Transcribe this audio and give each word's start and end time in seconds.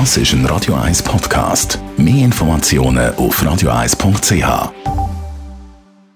Das 0.00 0.16
ist 0.16 0.32
ein 0.32 0.44
Radio 0.46 0.74
1 0.74 1.04
Podcast. 1.04 1.78
Mehr 1.96 2.24
Informationen 2.24 3.14
auf 3.14 3.40
radio1.ch. 3.40 4.72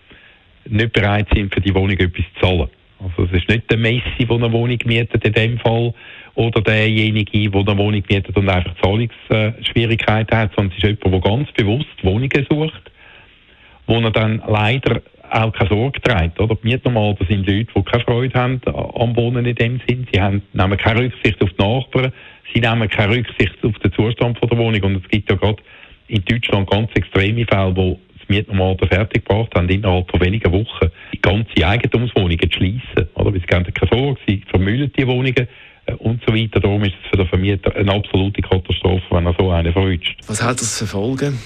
nicht 0.65 0.93
bereit 0.93 1.27
sind, 1.33 1.53
für 1.53 1.61
die 1.61 1.73
Wohnung 1.73 1.97
etwas 1.97 2.25
zu 2.35 2.41
zahlen. 2.41 2.69
Also 2.99 3.23
es 3.23 3.41
ist 3.41 3.49
nicht 3.49 3.69
der 3.69 3.77
Messi, 3.77 4.03
der 4.19 4.35
eine 4.35 4.51
Wohnung 4.51 4.77
mietet 4.85 5.25
in 5.25 5.33
dem 5.33 5.57
Fall, 5.59 5.93
oder 6.35 6.61
derjenige, 6.61 7.49
der 7.49 7.61
eine 7.61 7.77
Wohnung 7.77 8.03
mietet 8.09 8.35
und 8.35 8.49
einfach 8.49 8.75
Zahlungsschwierigkeiten 8.81 10.37
hat, 10.37 10.51
sondern 10.55 10.71
es 10.77 10.83
ist 10.83 11.01
jemand, 11.03 11.25
der 11.25 11.31
ganz 11.31 11.51
bewusst 11.51 12.03
Wohnungen 12.03 12.47
sucht, 12.49 12.91
wo 13.87 13.99
er 13.99 14.11
dann 14.11 14.41
leider 14.47 15.01
auch 15.29 15.51
keine 15.53 15.69
Sorge 15.69 16.01
trägt. 16.01 16.39
Oder? 16.39 16.55
Die 16.55 16.67
Mietnomaden 16.67 17.25
sind 17.27 17.47
Leute, 17.47 17.67
die 17.75 17.83
keine 17.83 18.03
Freude 18.03 18.39
haben 18.39 18.61
am 18.65 19.15
Wohnen 19.15 19.45
in 19.45 19.55
dem 19.55 19.81
Sinn. 19.87 20.07
Sie 20.11 20.21
haben, 20.21 20.41
nehmen 20.53 20.77
keine 20.77 21.01
Rücksicht 21.01 21.41
auf 21.41 21.49
die 21.57 21.63
Nachbarn, 21.63 22.11
sie 22.53 22.59
nehmen 22.59 22.89
keine 22.89 23.15
Rücksicht 23.15 23.63
auf 23.63 23.77
den 23.79 23.93
Zustand 23.93 24.37
von 24.39 24.49
der 24.49 24.57
Wohnung. 24.57 24.81
Und 24.83 25.03
es 25.03 25.09
gibt 25.09 25.29
ja 25.29 25.35
gerade 25.35 25.61
in 26.07 26.23
Deutschland 26.25 26.69
ganz 26.69 26.89
extreme 26.93 27.45
Fälle, 27.45 27.75
wo 27.75 27.99
das 28.17 28.27
Mietnomaden 28.27 28.87
fertiggebracht 28.87 29.55
haben, 29.55 29.69
innerhalb 29.69 30.09
von 30.09 30.21
wenigen 30.21 30.51
Wochen 30.51 30.89
die 31.13 31.21
ganze 31.21 31.65
Eigentumswohnungen 31.65 32.51
zu 32.51 32.57
schließen. 32.57 33.07
Oder? 33.15 33.33
Weil 33.33 33.41
sie 33.41 33.55
haben 33.55 33.73
keine 33.73 33.91
Sorge, 33.91 34.19
sie 34.27 34.43
vermüllen 34.49 34.91
die 34.97 35.07
Wohnungen 35.07 35.47
äh, 35.85 35.93
und 35.93 36.21
so 36.25 36.33
weiter. 36.33 36.59
Darum 36.59 36.83
ist 36.83 36.93
es 37.03 37.09
für 37.09 37.17
den 37.17 37.27
Vermieter 37.27 37.75
eine 37.75 37.93
absolute 37.93 38.41
Katastrophe, 38.41 39.03
wenn 39.09 39.25
er 39.25 39.35
so 39.37 39.49
einen 39.51 39.71
verrutscht. 39.71 40.17
Was 40.27 40.43
hat 40.43 40.59
das 40.59 40.79
für 40.79 40.87
Folgen? 40.87 41.39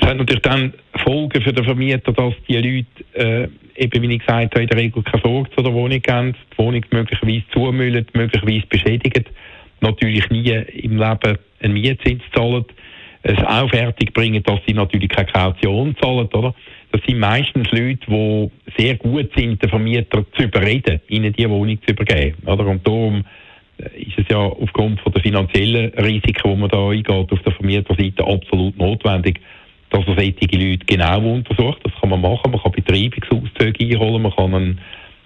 Es 0.00 0.06
hat 0.06 0.16
natürlich 0.16 0.42
dann 0.42 0.72
Folgen 1.04 1.42
für 1.42 1.52
den 1.52 1.64
Vermieter, 1.64 2.12
dass 2.12 2.34
die 2.48 2.56
Leute, 2.56 2.86
äh, 3.14 3.48
eben 3.76 4.02
wie 4.02 4.14
ich 4.14 4.20
gesagt 4.20 4.54
habe, 4.54 4.62
in 4.62 4.68
der 4.68 4.78
Regel 4.78 5.02
keine 5.02 5.22
Sorge 5.22 5.50
zu 5.50 5.62
der 5.62 5.72
Wohnung 5.72 6.00
haben, 6.08 6.32
die 6.32 6.58
Wohnung 6.58 6.84
möglicherweise 6.90 7.44
zumüllen, 7.52 8.06
möglicherweise 8.14 8.66
beschädigen, 8.66 9.24
natürlich 9.80 10.28
nie 10.30 10.50
im 10.50 10.98
Leben 10.98 11.38
einen 11.60 11.74
Mietzins 11.74 12.22
zahlen, 12.34 12.64
es 13.22 13.38
auch 13.44 13.68
fertig 13.68 14.14
bringen, 14.14 14.42
dass 14.42 14.60
sie 14.66 14.74
natürlich 14.74 15.08
keine 15.10 15.30
Kaution 15.30 15.94
zahlen, 16.00 16.28
oder? 16.32 16.54
Das 16.92 17.02
sind 17.06 17.18
meistens 17.18 17.70
Leute, 17.70 18.00
die 18.08 18.50
sehr 18.78 18.96
gut 18.96 19.30
sind, 19.36 19.62
den 19.62 19.70
Vermieter 19.70 20.24
zu 20.32 20.42
überreden, 20.42 21.00
ihnen 21.08 21.32
die 21.32 21.48
Wohnung 21.48 21.78
zu 21.82 21.92
übergeben, 21.92 22.42
oder? 22.46 22.66
Und 22.66 22.86
darum 22.86 23.24
äh, 23.78 24.02
ist 24.02 24.18
es 24.18 24.24
ja 24.28 24.38
aufgrund 24.38 25.00
von 25.00 25.12
der 25.12 25.22
finanziellen 25.22 25.92
Risiken, 25.94 26.50
die 26.50 26.56
man 26.56 26.70
da 26.70 26.88
eingeht, 26.88 27.08
auf 27.10 27.42
der 27.42 27.52
Vermieterseite 27.52 28.26
absolut 28.26 28.76
notwendig, 28.78 29.40
dass 29.90 30.06
man 30.06 30.16
solche 30.16 30.56
Leute 30.56 30.86
genau 30.86 31.34
untersucht. 31.34 31.80
Das 31.84 31.92
kann 32.00 32.10
man 32.10 32.22
machen. 32.22 32.50
Man 32.50 32.60
kann 32.60 32.72
Betreibungsauszüge 32.72 33.84
einholen, 33.84 34.22
man 34.22 34.32
kann 34.32 34.54
einen, 34.54 34.80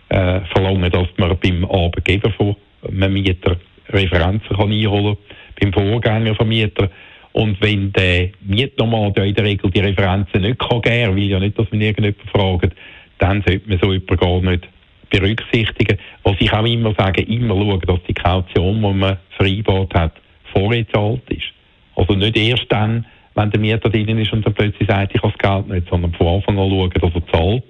äh, 0.09 0.41
verlangen, 0.53 0.91
dass 0.91 1.09
man 1.17 1.37
beim 1.39 1.65
Arbeitgeber 1.65 2.31
von 2.33 2.57
einem 2.89 3.13
Mieter 3.13 3.57
Referenzen 3.95 4.57
kann 4.57 4.73
einholen 4.73 5.17
beim 5.61 5.73
Vorgängervermieter. 5.73 6.91
Und 7.33 7.61
wenn 7.61 7.93
der 7.93 8.31
Mietnomad 8.43 9.17
ja 9.19 9.25
in 9.25 9.35
der 9.35 9.45
Regel 9.45 9.71
die 9.71 9.81
Referenzen 9.81 10.43
nicht 10.43 10.59
kann 10.59 10.83
geben, 10.83 11.17
will 11.17 11.31
ja 11.31 11.41
nicht, 11.41 11.59
dass 11.59 11.71
man 11.71 11.81
irgendjemand 11.81 12.31
fragt, 12.31 12.73
dann 13.19 13.43
sollte 13.47 13.69
man 13.69 13.79
so 13.81 13.93
jemanden 13.93 14.17
gar 14.17 14.41
nicht 14.41 14.69
berücksichtigen. 15.11 15.99
Was 16.23 16.37
ich 16.39 16.53
auch 16.53 16.65
immer 16.65 16.95
sage, 16.97 17.23
immer 17.23 17.55
schauen, 17.55 17.81
dass 17.81 18.03
die 18.09 18.15
Kaution, 18.15 18.83
die 18.83 18.93
man 18.93 19.19
vereinbart 19.37 19.95
hat, 19.95 20.13
vorher 20.53 20.89
zahlt 20.91 21.29
ist. 21.31 21.53
Also 21.97 22.15
nicht 22.15 22.37
erst 22.37 22.67
dann, 22.69 23.07
wenn 23.35 23.51
der 23.51 23.61
Mieter 23.61 23.91
drin 23.91 24.19
ist 24.19 24.33
und 24.33 24.47
dann 24.47 24.55
plötzlich 24.55 24.89
sagt, 24.89 25.15
ich 25.15 25.23
habe 25.23 25.33
das 25.37 25.51
Geld 25.51 25.69
nicht, 25.69 25.89
sondern 25.89 26.13
von 26.15 26.27
Anfang 26.29 26.59
an 26.59 26.71
schauen, 26.71 26.91
dass 26.91 27.15
er 27.15 27.27
zahlt. 27.33 27.65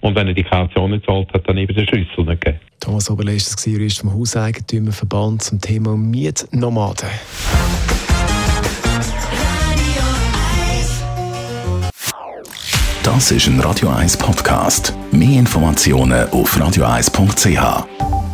Und 0.00 0.14
wenn 0.14 0.28
er 0.28 0.34
die 0.34 0.44
Kaution 0.44 0.90
nicht 0.90 1.06
zahlt, 1.06 1.32
hat 1.32 1.48
dann 1.48 1.56
eben 1.56 1.74
den 1.74 1.86
Schlüssel 1.86 2.24
nicht 2.24 2.40
gegeben. 2.40 2.60
Thomas 2.80 3.10
Oberle 3.10 3.34
ist 3.34 3.52
das 3.52 3.64
Jurist 3.66 4.00
vom 4.00 4.12
Hauseigentümerverband 4.12 5.42
zum 5.42 5.60
Thema 5.60 5.96
Mietnomaden. 5.96 7.08
Das 13.02 13.30
ist 13.30 13.46
ein 13.46 13.60
Radio 13.60 13.88
1 13.88 14.16
Podcast. 14.16 14.92
Mehr 15.12 15.38
Informationen 15.38 16.28
auf 16.30 16.56
radio1.ch. 16.56 18.25